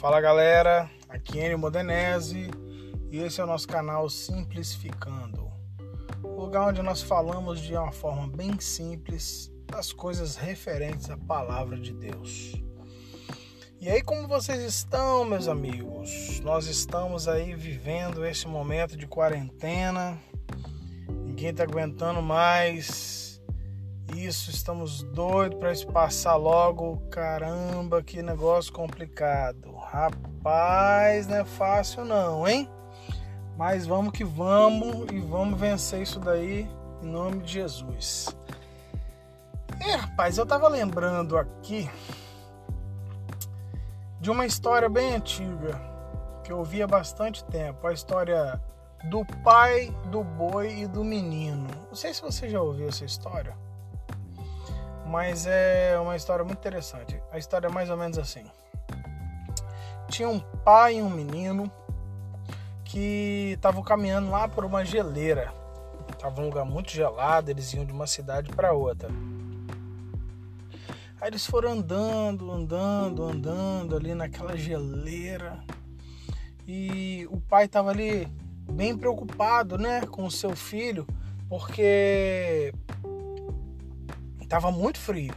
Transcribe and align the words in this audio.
Fala 0.00 0.18
galera, 0.18 0.90
aqui 1.10 1.38
é 1.38 1.44
Enio 1.44 1.58
Modenese 1.58 2.50
e 3.10 3.18
esse 3.18 3.38
é 3.38 3.44
o 3.44 3.46
nosso 3.46 3.68
canal 3.68 4.08
Simplificando, 4.08 5.52
lugar 6.24 6.68
onde 6.68 6.80
nós 6.80 7.02
falamos 7.02 7.60
de 7.60 7.76
uma 7.76 7.92
forma 7.92 8.26
bem 8.26 8.58
simples 8.58 9.52
das 9.66 9.92
coisas 9.92 10.36
referentes 10.36 11.10
à 11.10 11.18
palavra 11.18 11.78
de 11.78 11.92
Deus. 11.92 12.54
E 13.78 13.90
aí, 13.90 14.02
como 14.02 14.26
vocês 14.26 14.62
estão, 14.62 15.26
meus 15.26 15.46
amigos? 15.46 16.40
Nós 16.40 16.66
estamos 16.66 17.28
aí 17.28 17.54
vivendo 17.54 18.24
esse 18.24 18.48
momento 18.48 18.96
de 18.96 19.06
quarentena, 19.06 20.18
ninguém 21.10 21.52
tá 21.52 21.64
aguentando 21.64 22.22
mais 22.22 23.29
isso, 24.16 24.50
estamos 24.50 25.02
doidos 25.02 25.58
para 25.58 25.72
isso 25.72 25.86
passar 25.86 26.36
logo. 26.36 26.98
Caramba, 27.10 28.02
que 28.02 28.22
negócio 28.22 28.72
complicado. 28.72 29.74
Rapaz, 29.76 31.26
não 31.26 31.36
é 31.36 31.44
fácil 31.44 32.04
não, 32.04 32.46
hein? 32.46 32.68
Mas 33.56 33.86
vamos 33.86 34.12
que 34.12 34.24
vamos 34.24 35.06
e 35.12 35.18
vamos 35.20 35.58
vencer 35.58 36.02
isso 36.02 36.18
daí 36.18 36.68
em 37.02 37.06
nome 37.06 37.42
de 37.42 37.52
Jesus. 37.52 38.28
É, 39.80 39.94
rapaz, 39.94 40.38
eu 40.38 40.46
tava 40.46 40.68
lembrando 40.68 41.36
aqui 41.36 41.88
de 44.20 44.30
uma 44.30 44.44
história 44.44 44.88
bem 44.88 45.14
antiga 45.14 45.80
que 46.44 46.52
eu 46.52 46.58
ouvi 46.58 46.82
há 46.82 46.86
bastante 46.86 47.44
tempo, 47.44 47.86
a 47.86 47.92
história 47.92 48.60
do 49.08 49.24
pai 49.42 49.94
do 50.10 50.22
boi 50.22 50.80
e 50.80 50.86
do 50.86 51.02
menino. 51.02 51.68
Não 51.88 51.94
sei 51.94 52.12
se 52.12 52.20
você 52.20 52.48
já 52.48 52.60
ouviu 52.60 52.88
essa 52.88 53.04
história 53.04 53.56
mas 55.10 55.44
é 55.44 55.98
uma 55.98 56.14
história 56.14 56.44
muito 56.44 56.58
interessante. 56.58 57.20
A 57.32 57.38
história 57.38 57.66
é 57.66 57.70
mais 57.70 57.90
ou 57.90 57.96
menos 57.96 58.16
assim: 58.16 58.44
tinha 60.08 60.28
um 60.28 60.38
pai 60.38 60.98
e 60.98 61.02
um 61.02 61.10
menino 61.10 61.70
que 62.84 63.52
estavam 63.54 63.82
caminhando 63.82 64.30
lá 64.30 64.48
por 64.48 64.64
uma 64.64 64.84
geleira. 64.84 65.52
Tava 66.18 66.40
um 66.40 66.46
lugar 66.46 66.64
muito 66.64 66.90
gelado, 66.90 67.50
eles 67.50 67.72
iam 67.74 67.84
de 67.84 67.92
uma 67.92 68.06
cidade 68.06 68.50
para 68.50 68.72
outra. 68.72 69.08
Aí 71.20 71.28
eles 71.28 71.44
foram 71.44 71.72
andando, 71.72 72.50
andando, 72.50 73.24
andando 73.24 73.96
ali 73.96 74.14
naquela 74.14 74.56
geleira. 74.56 75.58
E 76.66 77.26
o 77.30 77.40
pai 77.40 77.64
estava 77.64 77.90
ali 77.90 78.28
bem 78.70 78.96
preocupado, 78.96 79.76
né, 79.76 80.06
com 80.06 80.24
o 80.24 80.30
seu 80.30 80.54
filho, 80.54 81.06
porque 81.48 82.72
estava 84.50 84.72
muito 84.72 84.98
frio. 84.98 85.32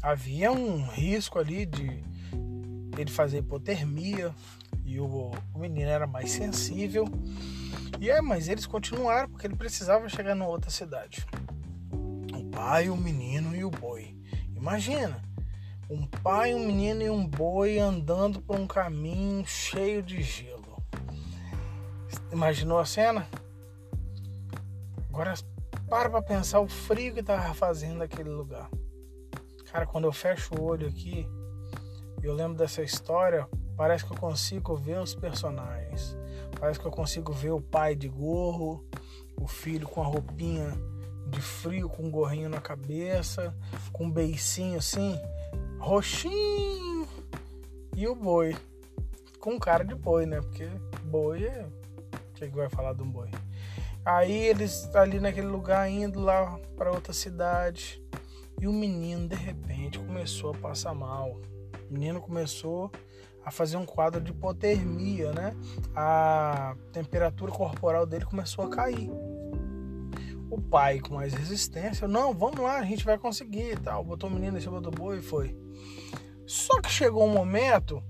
Havia 0.00 0.52
um 0.52 0.86
risco 0.86 1.40
ali 1.40 1.66
de 1.66 2.00
ele 2.96 3.10
fazer 3.10 3.38
hipotermia 3.38 4.32
e 4.84 5.00
o, 5.00 5.32
o 5.52 5.58
menino 5.58 5.90
era 5.90 6.06
mais 6.06 6.30
sensível. 6.30 7.04
E 8.00 8.08
é, 8.08 8.20
mas 8.20 8.46
eles 8.46 8.64
continuaram 8.64 9.28
porque 9.28 9.44
ele 9.44 9.56
precisava 9.56 10.08
chegar 10.08 10.36
na 10.36 10.46
outra 10.46 10.70
cidade. 10.70 11.26
O 12.32 12.44
pai, 12.52 12.88
o 12.88 12.96
menino 12.96 13.56
e 13.56 13.64
o 13.64 13.70
boi. 13.70 14.16
Imagina, 14.54 15.20
um 15.90 16.06
pai, 16.06 16.54
um 16.54 16.64
menino 16.64 17.02
e 17.02 17.10
um 17.10 17.26
boi 17.26 17.80
andando 17.80 18.40
por 18.40 18.56
um 18.56 18.68
caminho 18.68 19.44
cheio 19.44 20.00
de 20.00 20.22
gelo. 20.22 20.80
Imaginou 22.30 22.78
a 22.78 22.86
cena? 22.86 23.26
Agora 25.08 25.34
para 25.94 26.10
pra 26.10 26.20
pensar 26.20 26.58
o 26.58 26.66
frio 26.66 27.14
que 27.14 27.22
tava 27.22 27.54
fazendo 27.54 27.98
naquele 27.98 28.28
lugar. 28.28 28.68
Cara, 29.70 29.86
quando 29.86 30.08
eu 30.08 30.12
fecho 30.12 30.52
o 30.56 30.64
olho 30.64 30.88
aqui, 30.88 31.24
eu 32.20 32.34
lembro 32.34 32.58
dessa 32.58 32.82
história, 32.82 33.46
parece 33.76 34.04
que 34.04 34.10
eu 34.10 34.16
consigo 34.16 34.74
ver 34.74 34.98
os 34.98 35.14
personagens. 35.14 36.18
Parece 36.58 36.80
que 36.80 36.86
eu 36.86 36.90
consigo 36.90 37.32
ver 37.32 37.52
o 37.52 37.60
pai 37.60 37.94
de 37.94 38.08
gorro, 38.08 38.84
o 39.40 39.46
filho 39.46 39.86
com 39.86 40.02
a 40.02 40.04
roupinha 40.04 40.76
de 41.28 41.40
frio, 41.40 41.88
com 41.88 42.02
um 42.02 42.10
gorrinho 42.10 42.48
na 42.48 42.60
cabeça, 42.60 43.54
com 43.92 44.06
um 44.06 44.10
beicinho 44.10 44.80
assim, 44.80 45.16
roxinho. 45.78 47.06
E 47.94 48.08
o 48.08 48.16
boi, 48.16 48.56
com 49.38 49.60
cara 49.60 49.84
de 49.84 49.94
boi, 49.94 50.26
né? 50.26 50.40
Porque 50.40 50.68
boi 51.04 51.44
é. 51.44 51.62
O 51.62 52.34
que, 52.34 52.46
é 52.46 52.48
que 52.48 52.56
vai 52.56 52.68
falar 52.68 52.94
de 52.94 53.02
um 53.04 53.08
boi? 53.08 53.30
Aí 54.04 54.32
eles 54.32 54.94
ali 54.94 55.18
naquele 55.18 55.46
lugar 55.46 55.88
indo 55.90 56.20
lá 56.20 56.58
para 56.76 56.90
outra 56.90 57.12
cidade 57.12 58.02
e 58.60 58.68
o 58.68 58.72
menino 58.72 59.26
de 59.26 59.34
repente 59.34 59.98
começou 59.98 60.50
a 60.50 60.58
passar 60.58 60.94
mal. 60.94 61.40
O 61.88 61.92
menino 61.92 62.20
começou 62.20 62.90
a 63.44 63.50
fazer 63.50 63.76
um 63.76 63.86
quadro 63.86 64.20
de 64.20 64.30
hipotermia, 64.30 65.32
né? 65.32 65.54
A 65.94 66.76
temperatura 66.92 67.52
corporal 67.52 68.06
dele 68.06 68.24
começou 68.24 68.64
a 68.64 68.70
cair. 68.70 69.10
O 70.50 70.60
pai 70.60 71.00
com 71.00 71.14
mais 71.14 71.32
resistência, 71.32 72.06
não, 72.06 72.32
vamos 72.32 72.60
lá, 72.60 72.78
a 72.78 72.84
gente 72.84 73.04
vai 73.04 73.18
conseguir 73.18 73.78
tal. 73.80 74.04
Botou 74.04 74.28
o 74.28 74.32
menino 74.32 74.58
em 74.58 74.60
cima 74.60 74.80
do 74.80 74.90
boi 74.90 75.18
e 75.18 75.22
foi. 75.22 75.56
Só 76.46 76.80
que 76.80 76.90
chegou 76.90 77.24
um 77.24 77.32
momento 77.32 78.02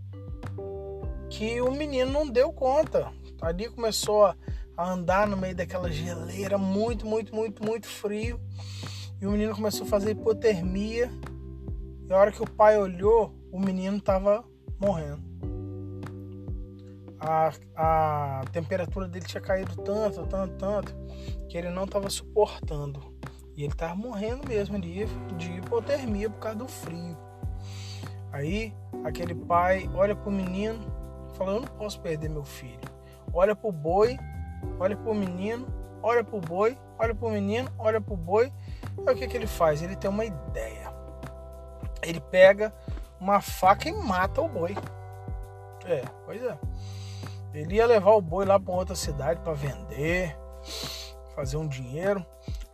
que 1.30 1.60
o 1.60 1.70
menino 1.70 2.10
não 2.10 2.28
deu 2.28 2.52
conta. 2.52 3.12
Ali 3.40 3.68
começou 3.68 4.26
a 4.26 4.36
a 4.76 4.90
andar 4.90 5.26
no 5.26 5.36
meio 5.36 5.54
daquela 5.54 5.90
geleira 5.90 6.58
muito, 6.58 7.06
muito, 7.06 7.34
muito, 7.34 7.64
muito 7.64 7.86
frio. 7.86 8.40
E 9.20 9.26
o 9.26 9.30
menino 9.30 9.54
começou 9.54 9.86
a 9.86 9.90
fazer 9.90 10.12
hipotermia. 10.12 11.10
E 12.08 12.12
a 12.12 12.16
hora 12.16 12.32
que 12.32 12.42
o 12.42 12.50
pai 12.50 12.76
olhou, 12.78 13.34
o 13.52 13.58
menino 13.58 13.98
estava 13.98 14.44
morrendo. 14.78 15.22
A, 17.18 17.52
a 17.74 18.44
temperatura 18.52 19.08
dele 19.08 19.24
tinha 19.24 19.40
caído 19.40 19.76
tanto, 19.76 20.26
tanto, 20.26 20.54
tanto, 20.56 20.94
que 21.48 21.56
ele 21.56 21.70
não 21.70 21.84
estava 21.84 22.10
suportando. 22.10 23.00
E 23.56 23.62
ele 23.62 23.72
estava 23.72 23.94
morrendo 23.94 24.46
mesmo 24.46 24.78
de, 24.78 25.06
de 25.38 25.52
hipotermia 25.52 26.28
por 26.28 26.40
causa 26.40 26.58
do 26.58 26.68
frio. 26.68 27.16
Aí 28.32 28.74
aquele 29.04 29.34
pai 29.34 29.88
olha 29.94 30.16
pro 30.16 30.30
menino 30.30 30.80
e 31.32 31.36
fala: 31.36 31.52
Eu 31.52 31.60
não 31.60 31.68
posso 31.68 32.00
perder 32.00 32.28
meu 32.28 32.44
filho. 32.44 32.80
Olha 33.32 33.54
pro 33.54 33.70
boi 33.70 34.18
olha 34.78 34.96
pro 34.96 35.14
menino, 35.14 35.66
olha 36.02 36.22
pro 36.22 36.40
boi, 36.40 36.78
olha 36.98 37.14
pro 37.14 37.30
menino, 37.30 37.70
olha 37.78 38.00
pro 38.00 38.16
boi. 38.16 38.52
Aí 39.06 39.14
o 39.14 39.16
que, 39.16 39.26
que 39.26 39.36
ele 39.36 39.46
faz? 39.46 39.82
Ele 39.82 39.96
tem 39.96 40.10
uma 40.10 40.24
ideia. 40.24 40.92
Ele 42.02 42.20
pega 42.20 42.72
uma 43.20 43.40
faca 43.40 43.88
e 43.88 43.92
mata 43.92 44.40
o 44.40 44.48
boi. 44.48 44.76
É, 45.86 46.02
pois 46.24 46.42
é. 46.42 46.58
Ele 47.52 47.76
ia 47.76 47.86
levar 47.86 48.12
o 48.12 48.20
boi 48.20 48.44
lá 48.44 48.58
para 48.58 48.74
outra 48.74 48.96
cidade 48.96 49.40
para 49.40 49.52
vender, 49.52 50.36
fazer 51.34 51.56
um 51.56 51.68
dinheiro. 51.68 52.24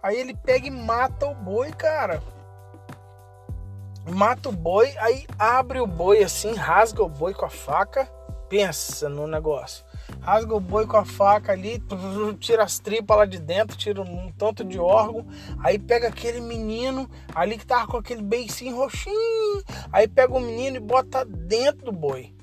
Aí 0.02 0.18
ele 0.18 0.34
pega 0.34 0.66
e 0.66 0.70
mata 0.70 1.26
o 1.26 1.34
boi, 1.34 1.70
cara. 1.70 2.22
Mata 4.08 4.48
o 4.48 4.52
boi, 4.52 4.94
aí 4.98 5.26
abre 5.38 5.80
o 5.80 5.86
boi 5.86 6.22
assim, 6.22 6.54
rasga 6.54 7.02
o 7.02 7.08
boi 7.08 7.34
com 7.34 7.44
a 7.44 7.50
faca. 7.50 8.10
Pensa 8.50 9.08
no 9.08 9.26
negócio 9.26 9.88
rasga 10.20 10.54
o 10.54 10.60
boi 10.60 10.86
com 10.86 10.96
a 10.96 11.04
faca 11.04 11.52
ali, 11.52 11.82
tira 12.38 12.64
as 12.64 12.78
tripas 12.78 13.16
lá 13.16 13.24
de 13.24 13.38
dentro, 13.38 13.76
tira 13.76 14.00
um 14.02 14.32
tanto 14.32 14.64
de 14.64 14.78
órgão, 14.78 15.26
aí 15.62 15.78
pega 15.78 16.08
aquele 16.08 16.40
menino 16.40 17.08
ali 17.34 17.56
que 17.56 17.66
tava 17.66 17.86
com 17.86 17.96
aquele 17.96 18.22
beicinho 18.22 18.76
roxinho, 18.76 19.62
aí 19.92 20.08
pega 20.08 20.32
o 20.32 20.40
menino 20.40 20.76
e 20.76 20.80
bota 20.80 21.24
dentro 21.24 21.86
do 21.86 21.92
boi. 21.92 22.34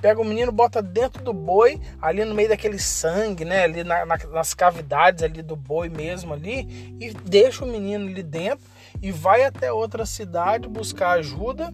Pega 0.00 0.20
o 0.20 0.24
menino, 0.24 0.52
bota 0.52 0.82
dentro 0.82 1.24
do 1.24 1.32
boi, 1.32 1.80
ali 2.02 2.22
no 2.22 2.34
meio 2.34 2.50
daquele 2.50 2.78
sangue, 2.78 3.46
né? 3.46 3.64
Ali 3.64 3.82
na, 3.82 4.04
na, 4.04 4.18
nas 4.30 4.52
cavidades 4.52 5.22
ali 5.22 5.40
do 5.40 5.56
boi 5.56 5.88
mesmo 5.88 6.34
ali, 6.34 6.94
e 7.00 7.14
deixa 7.24 7.64
o 7.64 7.68
menino 7.68 8.06
ali 8.06 8.22
dentro 8.22 8.75
e 9.02 9.10
vai 9.10 9.44
até 9.44 9.72
outra 9.72 10.06
cidade 10.06 10.68
buscar 10.68 11.12
ajuda. 11.12 11.72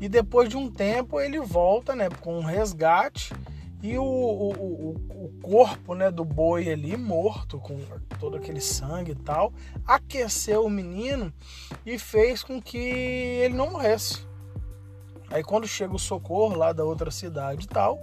E 0.00 0.08
depois 0.08 0.48
de 0.48 0.56
um 0.56 0.70
tempo 0.70 1.20
ele 1.20 1.40
volta, 1.40 1.94
né? 1.94 2.08
Com 2.20 2.38
um 2.38 2.44
resgate 2.44 3.32
e 3.82 3.98
o, 3.98 4.04
o, 4.04 4.52
o, 4.52 5.24
o, 5.24 5.32
corpo 5.42 5.94
né, 5.94 6.08
do 6.08 6.24
boi 6.24 6.70
ali, 6.70 6.96
morto, 6.96 7.58
com 7.58 7.80
todo 8.20 8.36
aquele 8.36 8.60
sangue 8.60 9.10
e 9.10 9.16
tal, 9.16 9.52
aqueceu 9.84 10.64
o 10.64 10.70
menino 10.70 11.32
e 11.84 11.98
fez 11.98 12.44
com 12.44 12.62
que 12.62 12.78
ele 12.78 13.54
não 13.54 13.72
morresse. 13.72 14.24
Aí 15.28 15.42
quando 15.42 15.66
chega 15.66 15.94
o 15.94 15.98
socorro 15.98 16.54
lá 16.54 16.72
da 16.72 16.84
outra 16.84 17.10
cidade 17.10 17.64
e 17.64 17.68
tal, 17.68 17.98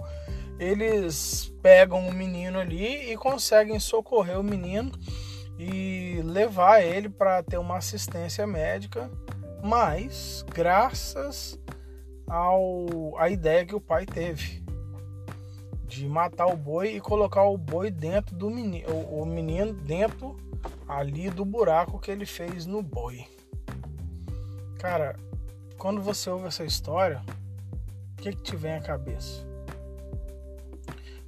eles 0.59 1.53
pegam 1.61 2.05
o 2.09 2.13
menino 2.13 2.59
ali 2.59 3.09
e 3.09 3.15
conseguem 3.15 3.79
socorrer 3.79 4.37
o 4.37 4.43
menino 4.43 4.91
e 5.59 6.21
levar 6.23 6.81
ele 6.81 7.09
para 7.09 7.43
ter 7.43 7.57
uma 7.57 7.77
assistência 7.77 8.47
médica, 8.47 9.11
mas 9.61 10.45
graças 10.53 11.59
ao 12.25 13.17
a 13.17 13.29
ideia 13.29 13.65
que 13.65 13.75
o 13.75 13.81
pai 13.81 14.05
teve 14.05 14.63
de 15.85 16.07
matar 16.07 16.45
o 16.45 16.55
boi 16.55 16.95
e 16.95 17.01
colocar 17.01 17.43
o 17.43 17.57
boi 17.57 17.91
dentro 17.91 18.35
do 18.37 18.49
menino, 18.49 18.87
o 18.87 19.25
menino 19.25 19.73
dentro 19.73 20.37
ali 20.87 21.29
do 21.29 21.43
buraco 21.43 21.99
que 21.99 22.09
ele 22.09 22.25
fez 22.25 22.65
no 22.65 22.81
boi. 22.81 23.25
Cara, 24.77 25.19
quando 25.77 26.01
você 26.01 26.29
ouve 26.29 26.47
essa 26.47 26.63
história, 26.63 27.21
o 28.13 28.21
que, 28.21 28.31
que 28.31 28.41
te 28.41 28.55
vem 28.55 28.75
à 28.75 28.81
cabeça? 28.81 29.45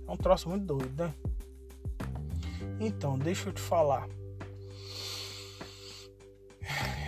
É 0.07 0.11
um 0.11 0.15
troço 0.15 0.47
muito 0.47 0.65
doido, 0.65 1.03
né? 1.03 1.13
Então, 2.79 3.17
deixa 3.17 3.49
eu 3.49 3.53
te 3.53 3.61
falar. 3.61 4.07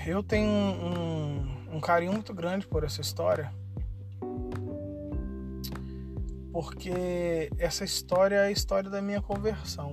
Eu 0.05 0.21
tenho 0.21 0.49
um, 0.49 1.75
um, 1.75 1.79
carinho 1.79 2.11
muito 2.11 2.33
grande 2.33 2.67
por 2.67 2.83
essa 2.83 2.99
história. 2.99 3.53
Porque 6.51 7.49
essa 7.57 7.85
história 7.85 8.35
é 8.35 8.47
a 8.47 8.51
história 8.51 8.89
da 8.89 9.01
minha 9.01 9.21
conversão. 9.21 9.91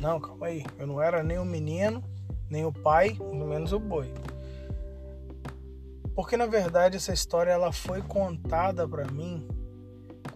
Não, 0.00 0.18
calma 0.18 0.46
aí. 0.46 0.64
Eu 0.78 0.86
não 0.86 1.00
era 1.00 1.22
nem 1.22 1.38
o 1.38 1.44
menino, 1.44 2.02
nem 2.48 2.64
o 2.64 2.72
pai, 2.72 3.10
muito 3.20 3.46
menos 3.46 3.72
o 3.72 3.78
boi. 3.78 4.12
Porque 6.14 6.36
na 6.36 6.46
verdade 6.46 6.96
essa 6.96 7.12
história 7.12 7.50
ela 7.50 7.72
foi 7.72 8.00
contada 8.00 8.88
para 8.88 9.04
mim 9.10 9.46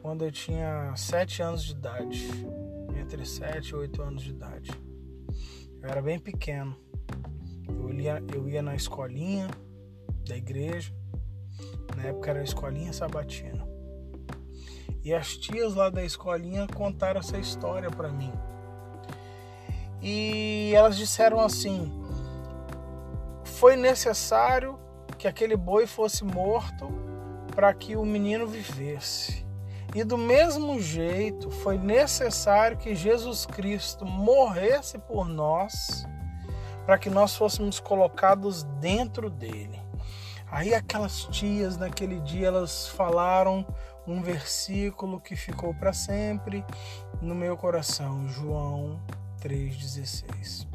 quando 0.02 0.22
eu 0.24 0.30
tinha 0.30 0.94
sete 0.96 1.42
anos 1.42 1.64
de 1.64 1.72
idade, 1.72 2.28
entre 2.94 3.24
sete 3.24 3.70
e 3.70 3.74
oito 3.74 4.02
anos 4.02 4.22
de 4.22 4.30
idade. 4.30 4.70
Eu 5.82 5.88
era 5.88 6.02
bem 6.02 6.18
pequeno. 6.18 6.76
Eu 7.90 7.98
ia, 7.98 8.22
eu 8.32 8.48
ia 8.48 8.62
na 8.62 8.76
escolinha 8.76 9.48
da 10.24 10.36
igreja. 10.36 10.92
Na 11.96 12.04
época 12.04 12.30
era 12.30 12.40
a 12.40 12.44
escolinha 12.44 12.92
sabatina. 12.92 13.66
E 15.02 15.12
as 15.12 15.36
tias 15.36 15.74
lá 15.74 15.90
da 15.90 16.04
escolinha 16.04 16.68
contaram 16.68 17.18
essa 17.18 17.36
história 17.36 17.90
para 17.90 18.12
mim. 18.12 18.32
E 20.00 20.72
elas 20.72 20.96
disseram 20.96 21.40
assim: 21.40 21.90
foi 23.42 23.74
necessário 23.74 24.78
que 25.18 25.26
aquele 25.26 25.56
boi 25.56 25.84
fosse 25.84 26.22
morto 26.22 26.88
para 27.56 27.74
que 27.74 27.96
o 27.96 28.04
menino 28.04 28.46
vivesse. 28.46 29.44
E 29.96 30.04
do 30.04 30.16
mesmo 30.16 30.78
jeito, 30.78 31.50
foi 31.50 31.76
necessário 31.76 32.76
que 32.76 32.94
Jesus 32.94 33.44
Cristo 33.44 34.06
morresse 34.06 34.96
por 34.96 35.28
nós 35.28 36.06
para 36.90 36.98
que 36.98 37.08
nós 37.08 37.36
fôssemos 37.36 37.78
colocados 37.78 38.64
dentro 38.80 39.30
dele. 39.30 39.80
Aí 40.50 40.74
aquelas 40.74 41.22
tias 41.26 41.76
naquele 41.76 42.18
dia 42.18 42.48
elas 42.48 42.88
falaram 42.88 43.64
um 44.04 44.20
versículo 44.20 45.20
que 45.20 45.36
ficou 45.36 45.72
para 45.72 45.92
sempre 45.92 46.64
no 47.22 47.32
meu 47.32 47.56
coração, 47.56 48.26
João 48.26 49.00
3:16. 49.40 50.66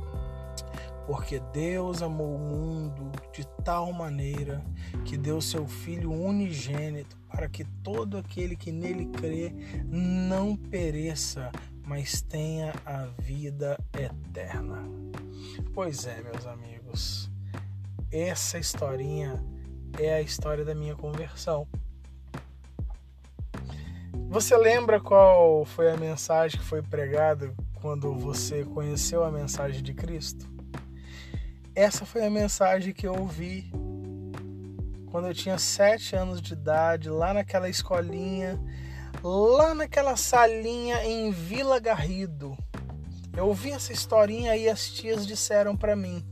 Porque 1.06 1.42
Deus 1.52 2.02
amou 2.02 2.36
o 2.36 2.40
mundo 2.40 3.12
de 3.34 3.46
tal 3.66 3.92
maneira 3.92 4.64
que 5.04 5.18
deu 5.18 5.42
seu 5.42 5.68
filho 5.68 6.14
unigênito 6.14 7.18
para 7.28 7.50
que 7.50 7.66
todo 7.84 8.18
aquele 8.18 8.56
que 8.56 8.72
nele 8.72 9.08
crê 9.08 9.54
não 9.84 10.56
pereça, 10.56 11.52
mas 11.86 12.22
tenha 12.22 12.74
a 12.86 13.04
vida 13.20 13.78
eterna. 13.94 15.05
Pois 15.74 16.06
é, 16.06 16.22
meus 16.22 16.46
amigos, 16.46 17.30
essa 18.12 18.58
historinha 18.58 19.44
é 20.00 20.14
a 20.14 20.22
história 20.22 20.64
da 20.64 20.76
minha 20.76 20.96
conversão. 20.96 21.68
Você 24.30 24.58
lembra 24.58 25.00
qual 25.00 25.64
foi 25.66 25.92
a 25.92 25.98
mensagem 25.98 26.60
que 26.60 26.66
foi 26.66 26.82
pregada 26.82 27.54
quando 27.76 28.14
você 28.14 28.66
conheceu 28.66 29.24
a 29.24 29.32
mensagem 29.32 29.82
de 29.82 29.94
Cristo? 29.94 30.46
Essa 31.74 32.06
foi 32.06 32.26
a 32.26 32.30
mensagem 32.30 32.94
que 32.94 33.08
eu 33.08 33.14
ouvi 33.14 33.72
quando 35.16 35.28
eu 35.28 35.34
tinha 35.34 35.58
sete 35.58 36.16
anos 36.16 36.42
de 36.42 36.52
idade, 36.52 37.10
lá 37.10 37.34
naquela 37.34 37.70
escolinha, 37.70 38.60
lá 39.24 39.74
naquela 39.74 40.18
salinha 40.18 41.06
em 41.06 41.32
Vila 41.32 41.80
Garrido. 41.80 42.58
Eu 43.36 43.48
ouvi 43.48 43.72
essa 43.72 43.92
historinha 43.92 44.56
e 44.56 44.70
as 44.70 44.90
tias 44.90 45.28
disseram 45.28 45.76
para 45.76 45.96
mim: 45.96 46.26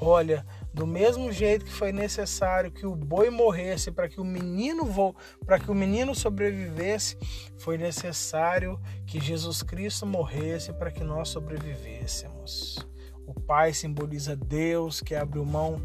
Olha, 0.00 0.44
do 0.74 0.86
mesmo 0.86 1.32
jeito 1.32 1.64
que 1.64 1.72
foi 1.72 1.92
necessário 1.92 2.70
que 2.70 2.86
o 2.86 2.94
boi 2.94 3.30
morresse 3.30 3.90
para 3.90 4.08
que 4.08 4.20
o 4.20 4.24
menino 4.24 4.84
vo... 4.84 5.14
para 5.44 5.58
que 5.58 5.70
o 5.70 5.74
menino 5.74 6.14
sobrevivesse, 6.14 7.16
foi 7.58 7.78
necessário 7.78 8.80
que 9.06 9.20
Jesus 9.20 9.62
Cristo 9.62 10.06
morresse 10.06 10.72
para 10.72 10.90
que 10.90 11.04
nós 11.04 11.28
sobrevivêssemos. 11.28 12.78
O 13.26 13.34
pai 13.34 13.72
simboliza 13.72 14.34
Deus 14.34 15.00
que 15.00 15.14
abriu 15.14 15.44
mão 15.44 15.82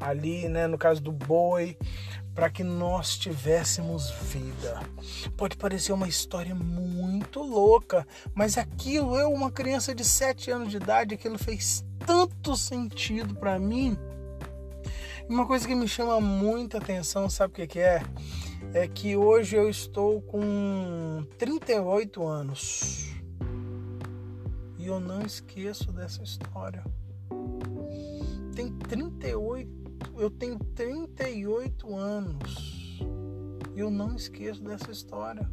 ali, 0.00 0.48
né, 0.48 0.66
no 0.66 0.76
caso 0.76 1.00
do 1.00 1.12
boi, 1.12 1.76
para 2.34 2.50
que 2.50 2.64
nós 2.64 3.16
tivéssemos 3.16 4.10
vida. 4.10 4.80
Pode 5.36 5.56
parecer 5.56 5.92
uma 5.92 6.08
história 6.08 6.54
muito 6.54 7.42
louca, 7.42 8.06
mas 8.34 8.56
aquilo, 8.56 9.16
eu, 9.16 9.30
uma 9.30 9.50
criança 9.50 9.94
de 9.94 10.04
7 10.04 10.50
anos 10.50 10.70
de 10.70 10.76
idade, 10.76 11.14
aquilo 11.14 11.38
fez 11.38 11.84
tanto 12.06 12.56
sentido 12.56 13.34
para 13.34 13.58
mim. 13.58 13.96
Uma 15.28 15.46
coisa 15.46 15.66
que 15.66 15.74
me 15.74 15.86
chama 15.86 16.20
muita 16.20 16.78
atenção, 16.78 17.28
sabe 17.28 17.52
o 17.52 17.56
que, 17.56 17.66
que 17.66 17.78
é? 17.78 18.02
É 18.74 18.88
que 18.88 19.16
hoje 19.16 19.56
eu 19.56 19.68
estou 19.68 20.22
com 20.22 21.24
38 21.38 22.26
anos. 22.26 23.08
E 24.78 24.86
eu 24.86 24.98
não 24.98 25.22
esqueço 25.22 25.92
dessa 25.92 26.22
história. 26.22 26.82
Tem 28.54 28.70
38 28.70 29.81
eu 30.22 30.30
tenho 30.30 30.56
38 30.56 31.96
anos 31.96 33.00
e 33.74 33.80
eu 33.80 33.90
não 33.90 34.14
esqueço 34.14 34.62
dessa 34.62 34.92
história. 34.92 35.50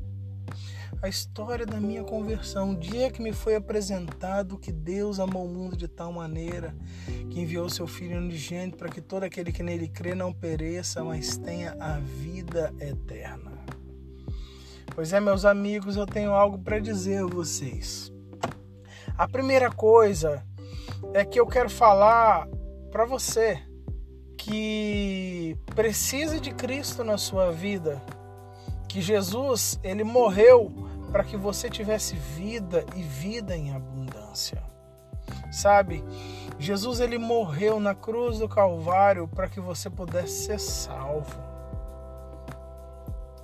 A 1.01 1.09
história 1.09 1.65
da 1.65 1.79
minha 1.79 2.03
conversão, 2.03 2.73
o 2.73 2.75
dia 2.75 3.09
que 3.09 3.19
me 3.19 3.33
foi 3.33 3.55
apresentado 3.55 4.59
que 4.59 4.71
Deus 4.71 5.19
amou 5.19 5.45
o 5.45 5.49
mundo 5.49 5.75
de 5.75 5.87
tal 5.87 6.13
maneira 6.13 6.75
que 7.31 7.39
enviou 7.39 7.67
seu 7.67 7.87
Filho 7.87 8.17
unigênito 8.17 8.77
para 8.77 8.89
que 8.89 9.01
todo 9.01 9.23
aquele 9.23 9.51
que 9.51 9.63
nele 9.63 9.87
crê 9.87 10.13
não 10.13 10.31
pereça, 10.31 11.03
mas 11.03 11.35
tenha 11.35 11.75
a 11.79 11.97
vida 11.97 12.71
eterna. 12.79 13.51
Pois 14.93 15.13
é, 15.13 15.19
meus 15.19 15.45
amigos, 15.45 15.95
eu 15.95 16.05
tenho 16.05 16.31
algo 16.31 16.59
para 16.59 16.77
dizer 16.77 17.23
a 17.23 17.27
vocês. 17.27 18.13
A 19.17 19.27
primeira 19.27 19.71
coisa 19.71 20.45
é 21.11 21.25
que 21.25 21.39
eu 21.39 21.47
quero 21.47 21.71
falar 21.71 22.47
para 22.91 23.05
você 23.05 23.67
que 24.39 25.57
precisa 25.75 26.39
de 26.39 26.51
Cristo 26.51 27.03
na 27.03 27.17
sua 27.17 27.51
vida, 27.51 28.01
que 28.87 29.01
Jesus, 29.01 29.77
ele 29.83 30.03
morreu 30.03 30.71
para 31.11 31.25
que 31.25 31.35
você 31.35 31.69
tivesse 31.69 32.15
vida 32.15 32.85
e 32.95 33.03
vida 33.03 33.55
em 33.55 33.75
abundância. 33.75 34.63
Sabe? 35.51 36.03
Jesus 36.57 37.01
ele 37.01 37.17
morreu 37.17 37.79
na 37.79 37.93
cruz 37.93 38.39
do 38.39 38.47
Calvário 38.47 39.27
para 39.27 39.49
que 39.49 39.59
você 39.59 39.89
pudesse 39.89 40.45
ser 40.45 40.59
salvo. 40.59 41.37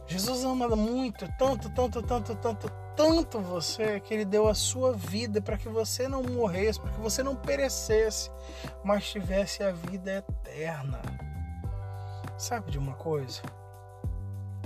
Jesus 0.07 0.45
ama 0.45 0.75
muito, 0.75 1.27
tanto, 1.37 1.69
tanto, 1.71 2.01
tanto, 2.01 2.35
tanto, 2.35 2.71
tanto 2.95 3.39
você 3.39 3.99
que 3.99 4.13
ele 4.13 4.25
deu 4.25 4.47
a 4.47 4.53
sua 4.53 4.93
vida 4.93 5.41
para 5.41 5.57
que 5.57 5.67
você 5.67 6.07
não 6.07 6.23
morresse, 6.23 6.79
para 6.79 6.91
que 6.91 6.99
você 6.99 7.21
não 7.21 7.35
perecesse, 7.35 8.31
mas 8.83 9.09
tivesse 9.09 9.63
a 9.63 9.71
vida 9.71 10.11
eterna. 10.17 11.01
Sabe 12.37 12.71
de 12.71 12.77
uma 12.77 12.93
coisa? 12.93 13.41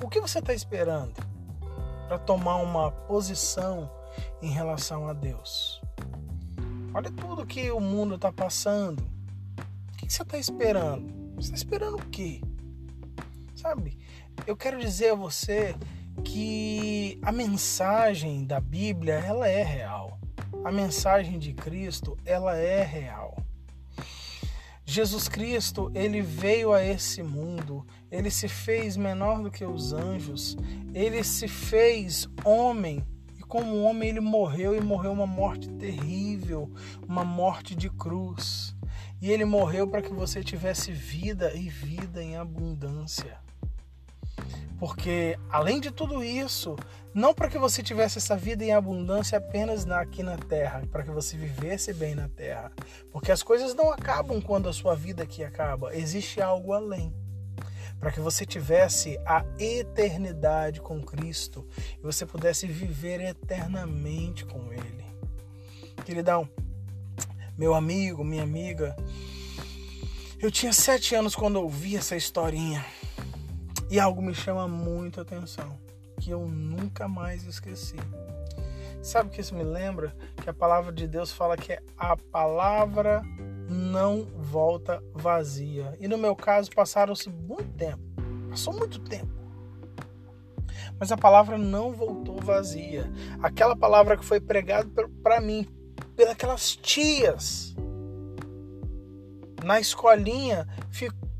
O 0.03 0.09
que 0.09 0.21
você 0.21 0.39
está 0.39 0.53
esperando 0.53 1.15
para 2.07 2.17
tomar 2.19 2.57
uma 2.57 2.91
posição 2.91 3.91
em 4.41 4.51
relação 4.51 5.07
a 5.07 5.13
Deus? 5.13 5.81
Olha 6.93 7.11
tudo 7.11 7.45
que 7.45 7.69
o 7.71 7.79
mundo 7.79 8.15
está 8.15 8.31
passando. 8.31 9.01
O 9.93 9.97
que 9.97 10.11
você 10.11 10.23
está 10.23 10.37
esperando? 10.37 11.35
Você 11.35 11.53
está 11.53 11.55
esperando 11.55 11.97
o 11.97 12.09
quê? 12.09 12.41
Sabe? 13.55 13.99
eu 14.47 14.55
quero 14.55 14.79
dizer 14.79 15.11
a 15.11 15.15
você 15.15 15.75
que 16.19 17.19
a 17.21 17.31
mensagem 17.31 18.45
da 18.45 18.59
Bíblia 18.59 19.15
ela 19.15 19.47
é 19.47 19.63
real. 19.63 20.19
A 20.63 20.71
mensagem 20.71 21.39
de 21.39 21.53
Cristo 21.53 22.17
ela 22.25 22.55
é 22.57 22.83
real. 22.83 23.37
Jesus 24.85 25.27
Cristo, 25.27 25.91
ele 25.93 26.19
veio 26.19 26.73
a 26.73 26.83
esse 26.83 27.21
mundo, 27.21 27.85
ele 28.09 28.31
se 28.31 28.47
fez 28.47 28.97
menor 28.97 29.43
do 29.43 29.51
que 29.51 29.63
os 29.63 29.93
anjos, 29.93 30.57
ele 30.95 31.23
se 31.23 31.47
fez 31.47 32.27
homem 32.43 33.05
e 33.37 33.43
como 33.43 33.83
homem 33.83 34.09
ele 34.09 34.19
morreu 34.19 34.75
e 34.75 34.81
morreu 34.81 35.11
uma 35.11 35.27
morte 35.27 35.69
terrível, 35.69 36.73
uma 37.07 37.23
morte 37.23 37.75
de 37.75 37.87
cruz. 37.87 38.75
E 39.21 39.29
ele 39.29 39.45
morreu 39.45 39.87
para 39.87 40.01
que 40.01 40.11
você 40.11 40.43
tivesse 40.43 40.91
vida 40.91 41.53
e 41.53 41.69
vida 41.69 42.23
em 42.23 42.35
abundância. 42.35 43.37
Porque 44.79 45.37
além 45.49 45.81
de 45.81 45.91
tudo 45.91 46.23
isso, 46.23 46.77
não 47.13 47.33
para 47.33 47.49
que 47.49 47.59
você 47.59 47.83
tivesse 47.83 48.17
essa 48.17 48.37
vida 48.37 48.63
em 48.63 48.71
abundância 48.71 49.37
apenas 49.37 49.85
aqui 49.89 50.23
na 50.23 50.37
terra, 50.37 50.81
para 50.89 51.03
que 51.03 51.11
você 51.11 51.35
vivesse 51.35 51.93
bem 51.93 52.15
na 52.15 52.29
terra. 52.29 52.71
Porque 53.11 53.31
as 53.31 53.43
coisas 53.43 53.75
não 53.75 53.91
acabam 53.91 54.41
quando 54.41 54.69
a 54.69 54.73
sua 54.73 54.95
vida 54.95 55.23
aqui 55.23 55.43
acaba, 55.43 55.93
existe 55.93 56.41
algo 56.41 56.71
além. 56.71 57.13
para 57.99 58.13
que 58.13 58.21
você 58.21 58.45
tivesse 58.45 59.19
a 59.25 59.43
eternidade 59.59 60.79
com 60.79 61.01
Cristo 61.01 61.67
e 61.97 62.01
você 62.01 62.25
pudesse 62.25 62.65
viver 62.65 63.19
eternamente 63.19 64.45
com 64.45 64.71
Ele. 64.71 65.05
Queridão, 66.05 66.49
meu 67.57 67.73
amigo, 67.73 68.23
minha 68.23 68.43
amiga, 68.43 68.95
eu 70.39 70.49
tinha 70.49 70.71
sete 70.71 71.13
anos 71.13 71.35
quando 71.35 71.57
ouvi 71.57 71.97
essa 71.97 72.15
historinha 72.15 72.85
e 73.89 73.99
algo 73.99 74.21
me 74.21 74.33
chama 74.33 74.67
muito 74.67 75.19
a 75.19 75.23
atenção, 75.23 75.79
que 76.19 76.29
eu 76.29 76.47
nunca 76.47 77.07
mais 77.07 77.43
esqueci. 77.45 77.97
Sabe 79.01 79.29
o 79.29 79.31
que 79.31 79.41
isso 79.41 79.55
me 79.55 79.63
lembra? 79.63 80.13
Que 80.43 80.49
a 80.49 80.53
palavra 80.53 80.91
de 80.91 81.07
Deus 81.07 81.31
fala 81.31 81.55
que 81.55 81.79
a 81.97 82.17
palavra 82.17 83.23
não 83.69 84.25
volta 84.35 85.01
vazia. 85.13 85.95
E 85.99 86.07
no 86.07 86.17
meu 86.17 86.35
caso 86.35 86.69
passaram-se 86.71 87.29
muito 87.29 87.71
tempo. 87.73 88.03
Passou 88.49 88.73
muito 88.73 88.99
tempo. 88.99 89.39
Mas 90.99 91.11
a 91.11 91.17
palavra 91.17 91.57
não 91.57 91.93
voltou 91.93 92.41
vazia. 92.41 93.09
Aquela 93.41 93.75
palavra 93.75 94.17
que 94.17 94.25
foi 94.25 94.39
pregada 94.39 94.89
para 95.23 95.39
mim 95.39 95.67
pelas 96.37 96.75
tias 96.75 97.73
na 99.63 99.79
escolinha 99.79 100.67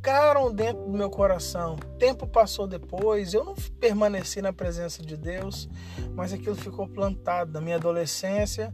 ficaram 0.09 0.51
dentro 0.51 0.85
do 0.85 0.97
meu 0.97 1.07
coração. 1.07 1.75
Tempo 1.99 2.25
passou 2.25 2.65
depois, 2.65 3.31
eu 3.31 3.43
não 3.43 3.53
permaneci 3.79 4.41
na 4.41 4.51
presença 4.51 5.03
de 5.05 5.15
Deus, 5.15 5.69
mas 6.15 6.33
aquilo 6.33 6.55
ficou 6.55 6.87
plantado 6.87 7.51
na 7.51 7.61
minha 7.61 7.75
adolescência. 7.75 8.73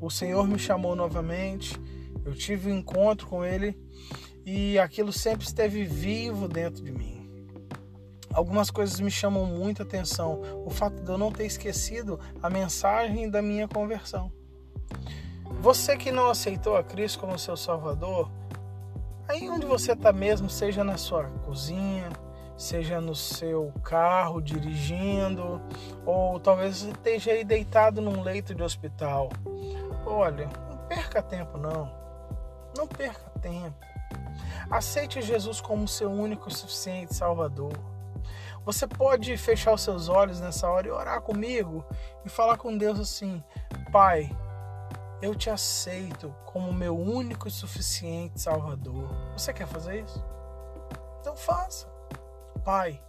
O 0.00 0.10
Senhor 0.10 0.44
me 0.48 0.58
chamou 0.58 0.96
novamente, 0.96 1.80
eu 2.24 2.34
tive 2.34 2.72
um 2.72 2.78
encontro 2.78 3.28
com 3.28 3.44
Ele 3.44 3.78
e 4.44 4.80
aquilo 4.80 5.12
sempre 5.12 5.46
esteve 5.46 5.84
vivo 5.84 6.48
dentro 6.48 6.82
de 6.82 6.90
mim. 6.90 7.22
Algumas 8.34 8.68
coisas 8.68 8.98
me 8.98 9.12
chamam 9.12 9.46
muita 9.46 9.84
atenção. 9.84 10.40
O 10.66 10.70
fato 10.70 11.04
de 11.04 11.08
eu 11.08 11.18
não 11.18 11.30
ter 11.30 11.46
esquecido 11.46 12.18
a 12.42 12.50
mensagem 12.50 13.30
da 13.30 13.40
minha 13.40 13.68
conversão. 13.68 14.32
Você 15.60 15.96
que 15.96 16.10
não 16.10 16.28
aceitou 16.28 16.76
a 16.76 16.82
Cristo 16.82 17.20
como 17.20 17.38
seu 17.38 17.56
Salvador, 17.56 18.28
Aí 19.28 19.48
onde 19.48 19.66
você 19.66 19.92
está 19.92 20.12
mesmo, 20.12 20.50
seja 20.50 20.82
na 20.82 20.96
sua 20.96 21.24
cozinha, 21.44 22.08
seja 22.56 23.00
no 23.00 23.14
seu 23.14 23.72
carro 23.82 24.40
dirigindo, 24.40 25.60
ou 26.04 26.38
talvez 26.38 26.76
você 26.76 26.90
esteja 26.90 27.32
aí 27.32 27.44
deitado 27.44 28.00
num 28.00 28.22
leito 28.22 28.54
de 28.54 28.62
hospital. 28.62 29.30
Olha, 30.04 30.48
não 30.68 30.76
perca 30.88 31.22
tempo 31.22 31.58
não. 31.58 31.92
Não 32.76 32.86
perca 32.86 33.30
tempo. 33.40 33.76
Aceite 34.70 35.20
Jesus 35.20 35.60
como 35.60 35.86
seu 35.86 36.10
único 36.10 36.48
e 36.48 36.54
suficiente 36.54 37.14
Salvador. 37.14 37.72
Você 38.64 38.86
pode 38.86 39.36
fechar 39.36 39.74
os 39.74 39.80
seus 39.80 40.08
olhos 40.08 40.40
nessa 40.40 40.68
hora 40.68 40.86
e 40.86 40.90
orar 40.90 41.20
comigo 41.20 41.84
e 42.24 42.28
falar 42.28 42.56
com 42.56 42.76
Deus 42.76 42.98
assim: 43.00 43.42
Pai, 43.90 44.30
eu 45.22 45.36
te 45.36 45.48
aceito 45.48 46.34
como 46.44 46.72
meu 46.72 46.98
único 46.98 47.46
e 47.46 47.50
suficiente 47.50 48.40
Salvador. 48.40 49.08
Você 49.38 49.52
quer 49.52 49.68
fazer 49.68 50.02
isso? 50.02 50.22
Então 51.20 51.36
faça. 51.36 51.86
Pai, 52.64 53.00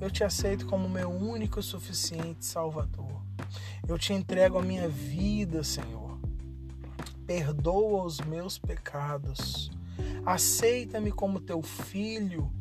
eu 0.00 0.10
te 0.10 0.24
aceito 0.24 0.66
como 0.66 0.88
meu 0.88 1.08
único 1.08 1.60
e 1.60 1.62
suficiente 1.62 2.44
Salvador. 2.44 3.22
Eu 3.86 3.96
te 3.96 4.12
entrego 4.12 4.58
a 4.58 4.62
minha 4.62 4.88
vida, 4.88 5.62
Senhor. 5.62 6.18
Perdoa 7.24 8.02
os 8.02 8.18
meus 8.18 8.58
pecados. 8.58 9.70
Aceita-me 10.26 11.12
como 11.12 11.38
teu 11.38 11.62
filho. 11.62 12.52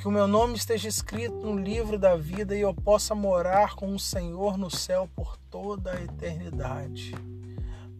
Que 0.00 0.08
o 0.08 0.10
meu 0.10 0.26
nome 0.26 0.56
esteja 0.56 0.88
escrito 0.88 1.36
no 1.36 1.58
livro 1.58 1.98
da 1.98 2.16
vida 2.16 2.56
e 2.56 2.62
eu 2.62 2.74
possa 2.74 3.14
morar 3.14 3.74
com 3.74 3.94
o 3.94 4.00
Senhor 4.00 4.56
no 4.56 4.70
céu 4.70 5.08
por 5.14 5.36
toda 5.50 5.92
a 5.92 6.02
eternidade. 6.02 7.14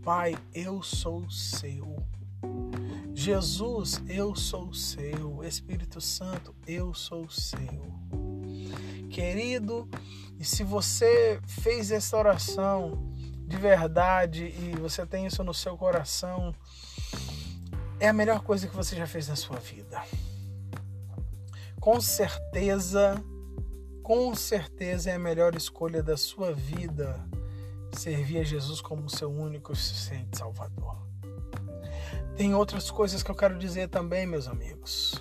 Pai, 0.04 0.36
eu 0.52 0.82
sou 0.82 1.30
seu. 1.30 1.96
Jesus, 3.14 4.02
eu 4.06 4.36
sou 4.36 4.74
seu. 4.74 5.42
Espírito 5.42 5.98
Santo, 5.98 6.54
eu 6.66 6.92
sou 6.92 7.26
seu. 7.30 7.90
Querido, 9.08 9.88
e 10.38 10.44
se 10.44 10.62
você 10.62 11.40
fez 11.46 11.90
essa 11.90 12.18
oração 12.18 13.10
de 13.48 13.56
verdade 13.56 14.44
e 14.44 14.76
você 14.78 15.06
tem 15.06 15.24
isso 15.24 15.42
no 15.42 15.54
seu 15.54 15.74
coração, 15.74 16.54
é 17.98 18.06
a 18.06 18.12
melhor 18.12 18.42
coisa 18.42 18.68
que 18.68 18.76
você 18.76 18.94
já 18.94 19.06
fez 19.06 19.28
na 19.28 19.36
sua 19.36 19.56
vida. 19.56 20.02
Com 21.80 21.98
certeza, 21.98 23.24
com 24.02 24.34
certeza 24.34 25.10
é 25.10 25.14
a 25.14 25.18
melhor 25.18 25.54
escolha 25.54 26.02
da 26.02 26.18
sua 26.18 26.52
vida 26.52 27.26
servir 27.98 28.38
a 28.38 28.44
Jesus 28.44 28.80
como 28.80 29.08
seu 29.08 29.30
único 29.30 29.72
e 29.72 29.76
suficiente 29.76 30.38
Salvador. 30.38 30.96
Tem 32.36 32.54
outras 32.54 32.90
coisas 32.90 33.22
que 33.22 33.30
eu 33.30 33.34
quero 33.34 33.58
dizer 33.58 33.88
também, 33.88 34.26
meus 34.26 34.48
amigos. 34.48 35.14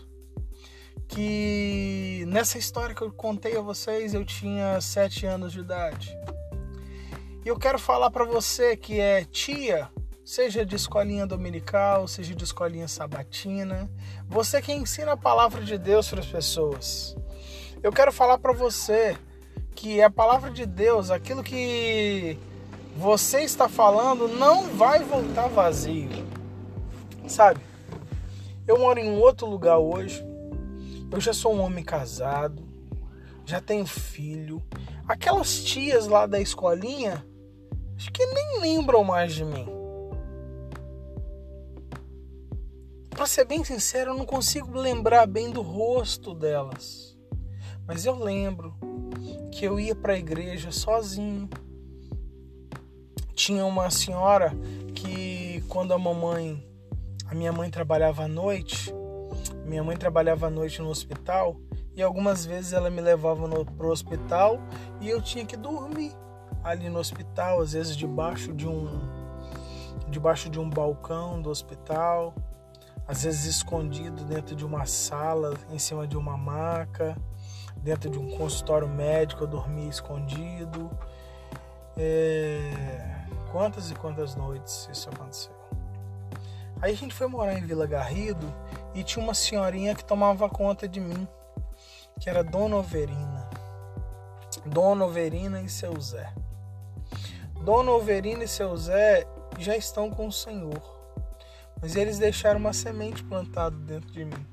Que 1.08 2.26
nessa 2.28 2.58
história 2.58 2.96
que 2.96 3.02
eu 3.02 3.12
contei 3.12 3.56
a 3.56 3.62
vocês, 3.62 4.14
eu 4.14 4.26
tinha 4.26 4.82
sete 4.82 5.26
anos 5.26 5.54
de 5.54 5.60
idade. 5.60 6.18
E 7.46 7.48
eu 7.48 7.58
quero 7.60 7.78
falar 7.78 8.10
para 8.10 8.26
você 8.26 8.76
que 8.76 9.00
é 9.00 9.26
tia, 9.26 9.92
seja 10.26 10.66
de 10.66 10.76
escolinha 10.76 11.28
dominical, 11.28 12.08
seja 12.08 12.34
de 12.34 12.44
escolinha 12.44 12.88
sabatina, 12.88 13.92
você 14.28 14.62
que 14.62 14.72
ensina 14.72 15.12
a 15.12 15.18
palavra 15.18 15.64
de 15.64 15.78
Deus 15.78 16.10
para 16.10 16.22
as 16.22 16.28
pessoas. 16.28 17.16
Eu 17.84 17.92
quero 17.92 18.12
falar 18.12 18.38
para 18.40 18.54
você 18.54 19.16
que 19.76 20.02
a 20.02 20.10
palavra 20.10 20.50
de 20.50 20.66
Deus, 20.66 21.12
aquilo 21.12 21.44
que 21.44 22.40
você 22.96 23.42
está 23.42 23.68
falando 23.68 24.28
não 24.28 24.68
vai 24.70 25.04
voltar 25.04 25.48
vazio. 25.48 26.10
Sabe? 27.28 27.60
Eu 28.68 28.80
moro 28.80 29.00
em 29.00 29.10
um 29.10 29.20
outro 29.20 29.48
lugar 29.48 29.78
hoje. 29.78 30.24
Eu 31.12 31.20
já 31.20 31.34
sou 31.34 31.54
um 31.54 31.62
homem 31.62 31.84
casado, 31.84 32.64
já 33.46 33.62
tenho 33.62 33.86
filho. 33.86 34.62
Aquelas 35.08 35.64
tias 35.64 36.08
lá 36.08 36.26
da 36.26 36.40
escolinha, 36.40 37.26
acho 37.96 38.12
que 38.12 38.26
nem 38.26 38.60
lembram 38.62 39.04
mais 39.04 39.34
de 39.34 39.46
mim. 39.46 39.68
Para 43.10 43.28
ser 43.28 43.46
bem 43.46 43.64
sincero, 43.64 44.12
eu 44.12 44.18
não 44.18 44.26
consigo 44.26 44.76
lembrar 44.76 45.28
bem 45.28 45.52
do 45.52 45.62
rosto 45.62 46.34
delas. 46.34 47.16
Mas 47.86 48.06
eu 48.06 48.16
lembro 48.16 48.74
que 49.52 49.66
eu 49.66 49.80
ia 49.80 49.96
para 49.96 50.14
a 50.14 50.18
igreja 50.18 50.72
sozinho 50.72 51.48
tinha 53.36 53.66
uma 53.66 53.90
senhora 53.90 54.54
que 54.96 55.64
quando 55.68 55.94
a 55.94 55.98
mamãe, 55.98 56.66
a 57.28 57.36
minha 57.36 57.52
mãe 57.52 57.70
trabalhava 57.70 58.24
à 58.24 58.28
noite, 58.28 58.94
minha 59.66 59.84
mãe 59.84 59.98
trabalhava 59.98 60.48
à 60.48 60.50
noite 60.50 60.82
no 60.82 60.90
hospital 60.90 61.58
e 61.96 62.02
algumas 62.02 62.46
vezes 62.46 62.74
ela 62.74 62.90
me 62.90 63.02
levava 63.02 63.48
no, 63.48 63.66
pro 63.66 63.90
hospital 63.90 64.60
e 65.02 65.10
eu 65.10 65.22
tinha 65.22 65.46
que 65.46 65.58
dormir 65.58 66.14
ali 66.64 66.90
no 66.90 67.00
hospital, 67.00 67.62
às 67.62 67.74
vezes 67.74 67.96
debaixo 67.98 68.54
de 68.54 68.68
um 68.68 69.24
debaixo 70.10 70.48
de 70.48 70.60
um 70.60 70.70
balcão 70.70 71.42
do 71.42 71.50
hospital, 71.50 72.36
às 73.08 73.24
vezes 73.24 73.46
escondido 73.46 74.24
dentro 74.26 74.56
de 74.56 74.64
uma 74.64 74.86
sala, 74.86 75.56
em 75.72 75.80
cima 75.80 76.06
de 76.06 76.16
uma 76.16 76.38
maca, 76.38 77.18
dentro 77.78 78.12
de 78.12 78.20
um 78.20 78.30
consultório 78.38 78.88
médico 78.88 79.44
eu 79.44 79.48
dormia 79.48 79.90
escondido. 79.90 80.92
É 81.98 83.13
quantas 83.54 83.92
e 83.92 83.94
quantas 83.94 84.36
noites 84.36 84.90
isso 84.92 85.08
aconteceu. 85.10 85.54
Aí 86.82 86.92
a 86.92 86.98
gente 86.98 87.14
foi 87.14 87.28
morar 87.28 87.54
em 87.54 87.64
Vila 87.64 87.86
Garrido 87.86 88.52
e 88.96 89.04
tinha 89.04 89.24
uma 89.24 89.36
senhorinha 89.36 89.94
que 89.94 90.04
tomava 90.04 90.50
conta 90.50 90.88
de 90.88 91.00
mim, 91.00 91.28
que 92.20 92.28
era 92.28 92.44
Dona 92.44 92.78
Overina. 92.78 93.48
Dona 94.66 95.06
Overina 95.06 95.62
e 95.62 95.70
seu 95.70 95.94
Zé. 96.02 96.34
Dona 97.64 97.92
Overina 97.92 98.44
e 98.44 98.48
seu 98.48 98.76
Zé 98.76 99.28
já 99.60 99.78
estão 99.78 100.10
com 100.10 100.28
o 100.28 100.32
Senhor, 100.32 100.82
mas 101.80 101.96
eles 101.96 102.18
deixaram 102.18 102.60
uma 102.60 102.74
semente 102.74 103.24
plantada 103.24 103.76
dentro 103.78 104.12
de 104.12 104.26
mim. 104.26 104.48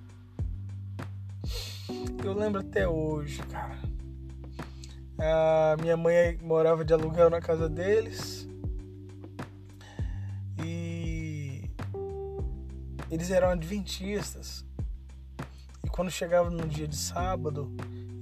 Eu 2.22 2.34
lembro 2.34 2.60
até 2.60 2.86
hoje, 2.86 3.42
cara. 3.44 3.78
A 5.18 5.76
minha 5.80 5.96
mãe 5.96 6.38
morava 6.42 6.84
de 6.84 6.92
aluguel 6.92 7.30
na 7.30 7.40
casa 7.40 7.66
deles 7.66 8.39
Eles 13.10 13.30
eram 13.30 13.48
adventistas. 13.48 14.64
E 15.84 15.88
quando 15.88 16.10
chegava 16.10 16.48
no 16.48 16.66
dia 16.68 16.86
de 16.86 16.96
sábado, 16.96 17.74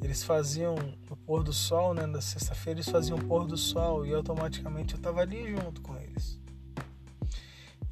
eles 0.03 0.23
faziam 0.23 0.75
o 1.11 1.17
pôr 1.17 1.43
do 1.43 1.53
sol, 1.53 1.93
né? 1.93 2.07
Na 2.07 2.21
sexta-feira 2.21 2.81
eles 2.81 2.89
faziam 2.89 3.19
o 3.19 3.25
pôr 3.25 3.47
do 3.47 3.57
sol 3.57 4.07
e 4.07 4.15
automaticamente 4.15 4.95
eu 4.95 4.99
estava 4.99 5.21
ali 5.21 5.51
junto 5.51 5.83
com 5.83 5.97
eles. 5.97 6.41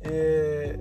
É... 0.01 0.79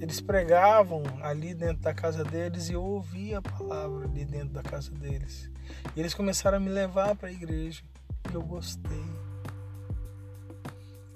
eles 0.00 0.20
pregavam 0.20 1.02
ali 1.22 1.54
dentro 1.54 1.82
da 1.82 1.94
casa 1.94 2.24
deles 2.24 2.68
e 2.68 2.72
eu 2.72 2.82
ouvia 2.82 3.38
a 3.38 3.42
palavra 3.42 4.06
ali 4.06 4.24
dentro 4.24 4.50
da 4.50 4.62
casa 4.62 4.90
deles. 4.90 5.50
E 5.94 6.00
eles 6.00 6.14
começaram 6.14 6.58
a 6.58 6.60
me 6.60 6.68
levar 6.68 7.14
para 7.16 7.28
a 7.28 7.32
igreja. 7.32 7.82
E 8.30 8.34
eu 8.34 8.42
gostei. 8.42 9.04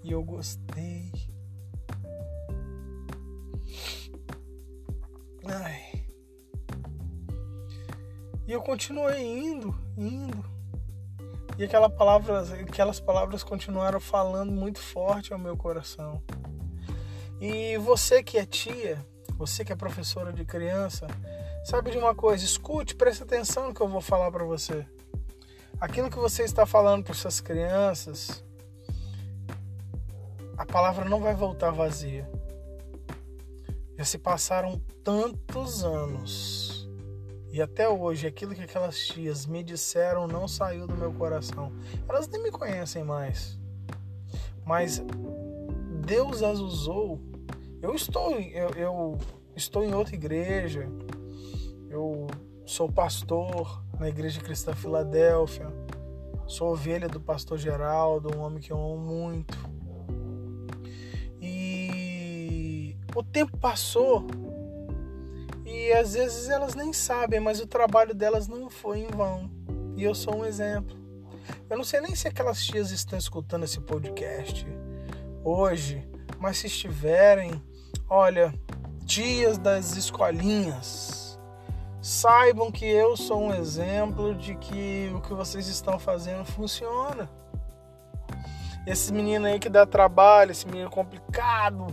E 0.02 0.12
eu 0.12 0.22
gostei. 0.22 1.29
Ai. 5.44 6.04
E 8.46 8.52
eu 8.52 8.60
continuei 8.62 9.22
indo, 9.22 9.74
indo. 9.96 10.44
E 11.56 11.64
aquela 11.64 11.90
palavra, 11.90 12.40
aquelas 12.62 12.98
palavras 12.98 13.42
continuaram 13.42 14.00
falando 14.00 14.50
muito 14.50 14.78
forte 14.78 15.32
ao 15.32 15.38
meu 15.38 15.56
coração. 15.56 16.22
E 17.40 17.76
você 17.78 18.22
que 18.22 18.38
é 18.38 18.44
tia, 18.44 19.04
você 19.36 19.64
que 19.64 19.72
é 19.72 19.76
professora 19.76 20.32
de 20.32 20.44
criança, 20.44 21.06
sabe 21.64 21.90
de 21.90 21.98
uma 21.98 22.14
coisa? 22.14 22.44
Escute, 22.44 22.94
preste 22.94 23.22
atenção 23.22 23.68
no 23.68 23.74
que 23.74 23.80
eu 23.80 23.88
vou 23.88 24.00
falar 24.00 24.30
para 24.30 24.44
você. 24.44 24.86
Aquilo 25.80 26.10
que 26.10 26.18
você 26.18 26.42
está 26.42 26.66
falando 26.66 27.04
para 27.04 27.14
suas 27.14 27.40
crianças, 27.40 28.44
a 30.58 30.66
palavra 30.66 31.08
não 31.08 31.20
vai 31.20 31.34
voltar 31.34 31.70
vazia. 31.70 32.28
Já 34.00 34.06
se 34.06 34.16
passaram 34.16 34.80
tantos 35.04 35.84
anos 35.84 36.88
e 37.52 37.60
até 37.60 37.86
hoje 37.86 38.26
aquilo 38.26 38.54
que 38.54 38.62
aquelas 38.62 38.96
tias 38.96 39.44
me 39.44 39.62
disseram 39.62 40.26
não 40.26 40.48
saiu 40.48 40.86
do 40.86 40.96
meu 40.96 41.12
coração. 41.12 41.70
Elas 42.08 42.26
nem 42.26 42.42
me 42.42 42.50
conhecem 42.50 43.04
mais. 43.04 43.58
Mas 44.64 45.02
Deus 46.06 46.42
as 46.42 46.60
usou 46.60 47.20
eu 47.82 47.94
estou, 47.94 48.40
eu, 48.40 48.70
eu 48.70 49.18
estou 49.54 49.84
em 49.84 49.92
outra 49.92 50.14
igreja. 50.14 50.88
Eu 51.90 52.26
sou 52.64 52.90
pastor 52.90 53.84
na 53.98 54.08
Igreja 54.08 54.40
Cristã 54.40 54.72
Filadélfia. 54.72 55.66
Sou 56.46 56.72
ovelha 56.72 57.06
do 57.06 57.20
pastor 57.20 57.58
Geraldo, 57.58 58.34
um 58.34 58.40
homem 58.40 58.60
que 58.60 58.72
eu 58.72 58.78
amo 58.78 58.96
muito. 58.96 59.58
O 63.14 63.22
tempo 63.22 63.56
passou 63.56 64.26
e 65.64 65.92
às 65.92 66.14
vezes 66.14 66.48
elas 66.48 66.74
nem 66.74 66.92
sabem, 66.92 67.40
mas 67.40 67.60
o 67.60 67.66
trabalho 67.66 68.14
delas 68.14 68.48
não 68.48 68.68
foi 68.68 69.00
em 69.00 69.08
vão. 69.08 69.50
E 69.96 70.04
eu 70.04 70.14
sou 70.14 70.36
um 70.36 70.44
exemplo. 70.44 70.96
Eu 71.68 71.76
não 71.76 71.84
sei 71.84 72.00
nem 72.00 72.14
se 72.14 72.28
aquelas 72.28 72.64
tias 72.64 72.90
estão 72.90 73.18
escutando 73.18 73.64
esse 73.64 73.80
podcast 73.80 74.66
hoje, 75.44 76.08
mas 76.38 76.58
se 76.58 76.66
estiverem, 76.66 77.62
Olha, 78.12 78.52
dias 79.04 79.56
das 79.56 79.96
escolinhas, 79.96 81.38
saibam 82.02 82.72
que 82.72 82.84
eu 82.84 83.16
sou 83.16 83.40
um 83.40 83.54
exemplo 83.54 84.34
de 84.34 84.56
que 84.56 85.08
o 85.14 85.20
que 85.20 85.32
vocês 85.32 85.68
estão 85.68 85.96
fazendo 85.96 86.44
funciona. 86.44 87.30
Esse 88.84 89.12
menino 89.12 89.46
aí 89.46 89.60
que 89.60 89.68
dá 89.68 89.86
trabalho, 89.86 90.50
esse 90.50 90.66
menino 90.66 90.90
complicado, 90.90 91.86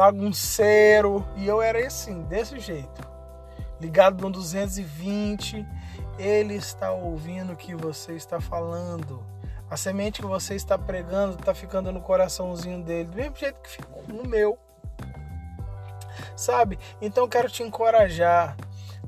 bagunceiro, 0.00 1.28
e 1.36 1.46
eu 1.46 1.60
era 1.60 1.86
assim, 1.86 2.22
desse 2.22 2.58
jeito. 2.58 3.06
Ligado 3.78 4.22
no 4.22 4.30
220, 4.30 5.66
ele 6.18 6.54
está 6.54 6.90
ouvindo 6.90 7.52
o 7.52 7.56
que 7.56 7.74
você 7.74 8.14
está 8.14 8.40
falando. 8.40 9.22
A 9.68 9.76
semente 9.76 10.22
que 10.22 10.26
você 10.26 10.54
está 10.54 10.78
pregando 10.78 11.38
está 11.38 11.52
ficando 11.52 11.92
no 11.92 12.00
coraçãozinho 12.00 12.82
dele, 12.82 13.10
do 13.10 13.16
mesmo 13.16 13.36
jeito 13.36 13.60
que 13.60 13.68
ficou 13.68 14.02
no 14.08 14.24
meu 14.24 14.58
sabe? 16.34 16.78
Então 17.02 17.24
eu 17.24 17.28
quero 17.28 17.50
te 17.50 17.62
encorajar. 17.62 18.56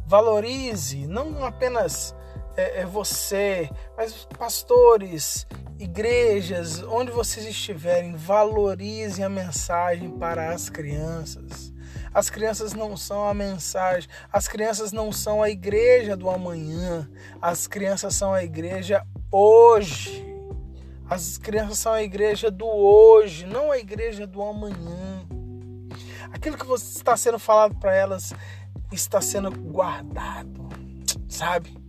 Valorize 0.04 1.06
não 1.06 1.42
apenas 1.42 2.14
é, 2.54 2.82
é 2.82 2.84
você, 2.84 3.70
mas 3.96 4.28
pastores, 4.38 5.46
igrejas, 5.78 6.82
onde 6.82 7.10
vocês 7.10 7.46
estiverem, 7.46 8.14
valorizem 8.14 9.24
a 9.24 9.28
mensagem 9.28 10.10
para 10.10 10.50
as 10.50 10.68
crianças. 10.68 11.72
As 12.14 12.28
crianças 12.28 12.74
não 12.74 12.96
são 12.96 13.26
a 13.26 13.32
mensagem, 13.32 14.08
as 14.30 14.46
crianças 14.46 14.92
não 14.92 15.10
são 15.10 15.42
a 15.42 15.48
igreja 15.48 16.16
do 16.16 16.28
amanhã, 16.28 17.08
as 17.40 17.66
crianças 17.66 18.14
são 18.14 18.34
a 18.34 18.44
igreja 18.44 19.06
hoje. 19.30 20.30
As 21.08 21.36
crianças 21.36 21.78
são 21.78 21.92
a 21.92 22.02
igreja 22.02 22.50
do 22.50 22.66
hoje, 22.66 23.46
não 23.46 23.70
a 23.70 23.78
igreja 23.78 24.26
do 24.26 24.42
amanhã. 24.42 25.26
Aquilo 26.32 26.56
que 26.56 26.70
está 26.74 27.16
sendo 27.16 27.38
falado 27.38 27.74
para 27.74 27.94
elas 27.94 28.32
está 28.90 29.20
sendo 29.20 29.50
guardado, 29.50 30.68
sabe? 31.28 31.81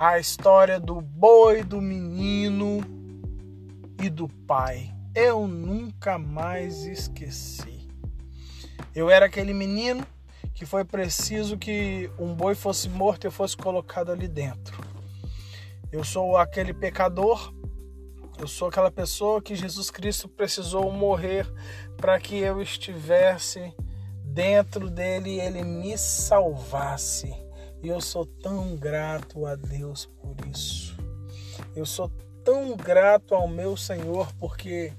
A 0.00 0.18
história 0.18 0.80
do 0.80 0.98
boi, 0.98 1.62
do 1.62 1.78
menino 1.78 2.80
e 4.02 4.08
do 4.08 4.26
pai. 4.26 4.90
Eu 5.14 5.46
nunca 5.46 6.18
mais 6.18 6.84
esqueci. 6.86 7.86
Eu 8.94 9.10
era 9.10 9.26
aquele 9.26 9.52
menino 9.52 10.02
que 10.54 10.64
foi 10.64 10.86
preciso 10.86 11.58
que 11.58 12.10
um 12.18 12.34
boi 12.34 12.54
fosse 12.54 12.88
morto 12.88 13.24
e 13.24 13.26
eu 13.26 13.30
fosse 13.30 13.54
colocado 13.54 14.10
ali 14.10 14.26
dentro. 14.26 14.82
Eu 15.92 16.02
sou 16.02 16.38
aquele 16.38 16.72
pecador 16.72 17.52
eu 18.40 18.48
sou 18.48 18.68
aquela 18.68 18.90
pessoa 18.90 19.42
que 19.42 19.54
Jesus 19.54 19.90
Cristo 19.90 20.26
precisou 20.26 20.90
morrer 20.90 21.46
para 21.98 22.18
que 22.18 22.38
eu 22.38 22.62
estivesse 22.62 23.74
dentro 24.24 24.88
dele 24.88 25.34
e 25.34 25.40
ele 25.40 25.62
me 25.62 25.98
salvasse. 25.98 27.49
E 27.82 27.88
eu 27.88 28.00
sou 28.00 28.26
tão 28.26 28.76
grato 28.76 29.46
a 29.46 29.54
Deus 29.54 30.06
por 30.20 30.36
isso. 30.46 30.96
Eu 31.74 31.86
sou 31.86 32.10
tão 32.44 32.76
grato 32.76 33.34
ao 33.34 33.48
meu 33.48 33.76
Senhor 33.76 34.32
porque 34.38 34.92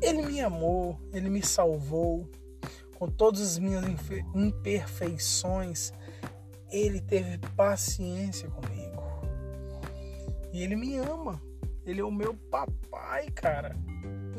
ele 0.00 0.22
me 0.22 0.40
amou, 0.40 0.98
ele 1.12 1.30
me 1.30 1.42
salvou 1.42 2.28
com 2.98 3.08
todas 3.08 3.40
as 3.40 3.58
minhas 3.58 3.84
imperfeições. 4.34 5.92
Ele 6.70 7.00
teve 7.00 7.38
paciência 7.56 8.48
comigo. 8.50 9.02
E 10.52 10.62
ele 10.62 10.76
me 10.76 10.96
ama. 10.96 11.42
Ele 11.86 12.00
é 12.00 12.04
o 12.04 12.10
meu 12.10 12.34
papai, 12.50 13.28
cara. 13.30 13.76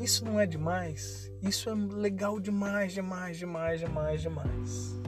Isso 0.00 0.24
não 0.24 0.38
é 0.38 0.46
demais? 0.46 1.32
Isso 1.42 1.70
é 1.70 1.74
legal 1.74 2.38
demais, 2.38 2.92
demais, 2.92 3.38
demais, 3.38 3.80
demais, 3.80 4.20
demais. 4.20 5.05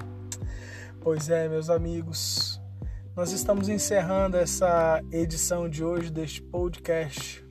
Pois 1.00 1.30
é, 1.30 1.48
meus 1.48 1.70
amigos. 1.70 2.60
Nós 3.14 3.30
estamos 3.30 3.68
encerrando 3.68 4.36
essa 4.36 5.00
edição 5.12 5.68
de 5.68 5.84
hoje 5.84 6.10
deste 6.10 6.42
podcast 6.42 7.44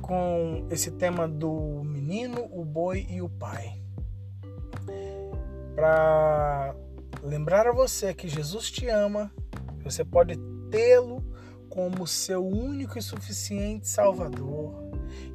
com 0.00 0.66
esse 0.70 0.92
tema 0.92 1.26
do 1.26 1.82
menino, 1.84 2.48
o 2.52 2.64
boi 2.64 3.06
e 3.10 3.20
o 3.20 3.28
pai. 3.28 3.82
Para 5.74 6.76
lembrar 7.22 7.66
a 7.66 7.72
você 7.72 8.14
que 8.14 8.28
Jesus 8.28 8.70
te 8.70 8.88
ama, 8.88 9.32
você 9.82 10.04
pode 10.04 10.36
tê-lo 10.70 11.24
como 11.68 12.06
seu 12.06 12.46
único 12.46 12.96
e 12.96 13.02
suficiente 13.02 13.88
Salvador. 13.88 14.83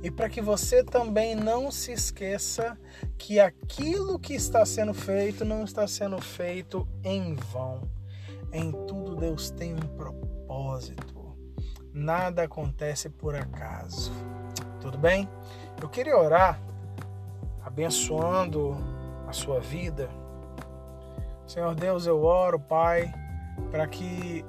E 0.02 0.10
para 0.10 0.30
que 0.30 0.42
você 0.42 0.84
também 0.84 1.36
não 1.36 1.72
se 1.72 1.92
esqueça 1.92 2.78
que 3.18 3.40
aquilo 3.40 4.20
que 4.20 4.34
está 4.34 4.66
sendo 4.66 4.94
feito 4.94 5.44
não 5.44 5.64
está 5.64 5.88
sendo 5.88 6.20
feito 6.22 6.88
em 7.04 7.36
vão. 7.36 7.82
Em 8.52 8.72
tudo 8.72 9.16
Deus 9.16 9.50
tem 9.50 9.74
um 9.74 9.96
propósito. 9.98 11.38
Nada 11.94 12.44
acontece 12.44 13.10
por 13.10 13.36
acaso. 13.36 14.12
Tudo 14.80 14.98
bem? 14.98 15.28
Eu 15.82 15.90
queria 15.90 16.18
orar 16.18 16.60
abençoando 17.64 18.78
a 19.28 19.34
sua 19.34 19.60
vida. 19.60 20.10
Senhor 21.46 21.76
Deus, 21.76 22.06
eu 22.06 22.24
oro, 22.24 22.60
Pai, 22.60 23.14
para 23.72 23.88
que 23.88 24.46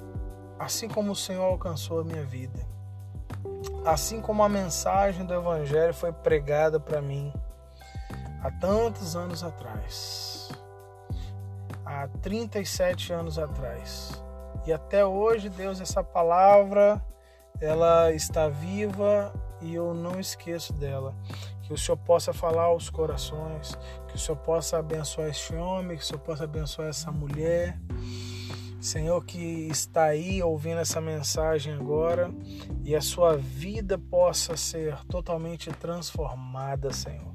assim 0.57 0.87
como 0.87 1.11
o 1.11 1.15
Senhor 1.15 1.43
alcançou 1.43 1.99
a 2.01 2.03
minha 2.03 2.23
vida, 2.23 2.59
assim 3.85 4.21
como 4.21 4.43
a 4.43 4.49
mensagem 4.49 5.25
do 5.25 5.33
Evangelho 5.33 5.93
foi 5.93 6.11
pregada 6.11 6.79
para 6.79 7.01
mim 7.01 7.33
há 8.43 8.51
tantos 8.51 9.15
anos 9.15 9.43
atrás, 9.43 10.49
há 11.85 12.07
37 12.21 13.13
anos 13.13 13.37
atrás, 13.37 14.21
e 14.65 14.71
até 14.71 15.05
hoje, 15.05 15.49
Deus, 15.49 15.81
essa 15.81 16.03
palavra 16.03 17.03
ela 17.59 18.11
está 18.11 18.47
viva 18.47 19.33
e 19.61 19.73
eu 19.73 19.93
não 19.93 20.19
esqueço 20.19 20.73
dela. 20.73 21.15
Que 21.61 21.73
o 21.73 21.77
Senhor 21.77 21.97
possa 21.97 22.33
falar 22.33 22.63
aos 22.63 22.89
corações, 22.89 23.77
que 24.07 24.15
o 24.15 24.19
Senhor 24.19 24.37
possa 24.37 24.79
abençoar 24.79 25.29
este 25.29 25.55
homem, 25.55 25.97
que 25.97 26.03
o 26.03 26.05
Senhor 26.05 26.19
possa 26.19 26.43
abençoar 26.43 26.89
essa 26.89 27.11
mulher 27.11 27.77
Senhor, 28.81 29.23
que 29.23 29.67
está 29.69 30.05
aí 30.05 30.41
ouvindo 30.41 30.79
essa 30.79 30.99
mensagem 30.99 31.71
agora 31.71 32.31
e 32.83 32.95
a 32.95 33.01
sua 33.01 33.37
vida 33.37 33.95
possa 33.95 34.57
ser 34.57 34.97
totalmente 35.05 35.69
transformada, 35.69 36.91
Senhor. 36.91 37.31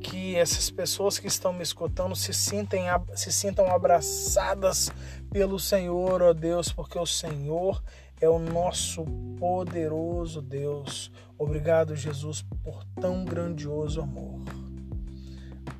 Que 0.00 0.36
essas 0.36 0.70
pessoas 0.70 1.18
que 1.18 1.26
estão 1.26 1.52
me 1.52 1.64
escutando 1.64 2.14
se, 2.14 2.32
sintem, 2.32 2.84
se 3.16 3.32
sintam 3.32 3.66
abraçadas 3.66 4.88
pelo 5.32 5.58
Senhor, 5.58 6.22
ó 6.22 6.32
Deus, 6.32 6.72
porque 6.72 6.96
o 6.96 7.04
Senhor 7.04 7.82
é 8.20 8.28
o 8.28 8.38
nosso 8.38 9.04
poderoso 9.36 10.40
Deus. 10.40 11.10
Obrigado, 11.36 11.96
Jesus, 11.96 12.42
por 12.62 12.84
tão 13.00 13.24
grandioso 13.24 14.00
amor. 14.00 14.42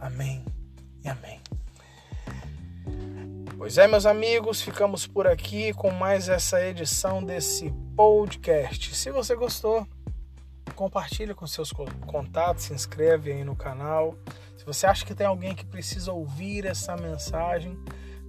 Amém 0.01 0.45
e 1.05 1.09
amém. 1.09 1.41
Pois 3.59 3.77
é, 3.77 3.89
meus 3.89 4.07
amigos, 4.07 4.63
ficamos 4.63 5.05
por 5.05 5.27
aqui 5.27 5.73
com 5.75 5.91
mais 5.91 6.29
essa 6.29 6.65
edição 6.65 7.21
desse 7.21 7.75
podcast. 7.97 8.95
Se 8.95 9.11
você 9.11 9.35
gostou, 9.35 9.85
compartilha 10.77 11.35
com 11.35 11.45
seus 11.45 11.73
contatos, 12.07 12.63
se 12.63 12.73
inscreve 12.73 13.33
aí 13.33 13.43
no 13.43 13.57
canal. 13.57 14.17
Se 14.57 14.65
você 14.65 14.87
acha 14.87 15.05
que 15.05 15.13
tem 15.13 15.27
alguém 15.27 15.57
que 15.57 15.67
precisa 15.67 16.13
ouvir 16.13 16.67
essa 16.67 16.97
mensagem, 16.97 17.77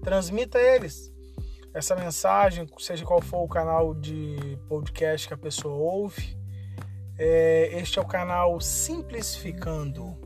transmita 0.02 0.58
eles 0.60 1.14
essa 1.76 1.96
mensagem, 1.96 2.68
seja 2.80 3.06
qual 3.06 3.22
for 3.22 3.44
o 3.44 3.48
canal 3.48 3.94
de 3.94 4.58
podcast 4.68 5.28
que 5.28 5.34
a 5.36 5.38
pessoa 5.38 5.76
ouve. 5.76 6.36
É, 7.20 7.70
este 7.80 8.00
é 8.00 8.02
o 8.02 8.06
canal 8.06 8.60
Simplificando. 8.60 10.18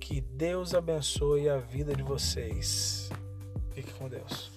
Que 0.00 0.20
Deus 0.20 0.74
abençoe 0.74 1.48
a 1.48 1.58
vida 1.58 1.94
de 1.94 2.02
vocês. 2.02 3.08
Fique 3.74 3.92
com 3.94 4.08
Deus. 4.08 4.51